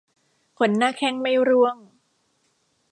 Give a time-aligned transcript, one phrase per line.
[0.57, 1.77] ขนหน้าแข้งไม่ร่วง